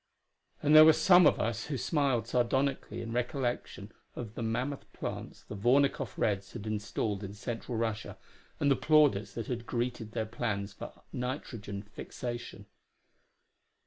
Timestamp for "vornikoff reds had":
5.55-6.65